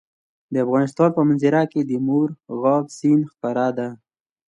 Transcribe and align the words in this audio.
د 0.53 0.55
افغانستان 0.65 1.09
په 1.17 1.21
منظره 1.27 1.63
کې 1.71 1.81
مورغاب 2.07 2.85
سیند 2.97 3.23
ښکاره 3.31 3.67
ده. 3.77 3.87